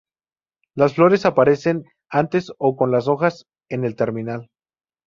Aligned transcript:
Las 0.73 0.95
flores 0.95 1.27
aparecen 1.27 1.83
antes 2.09 2.51
o 2.57 2.75
con 2.75 2.89
las 2.89 3.07
hojas 3.07 3.45
en 3.69 3.85
el 3.85 3.95
terminal. 3.95 4.49